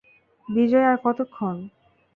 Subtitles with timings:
[0.47, 1.55] বিজয় আর কতক্ষণ?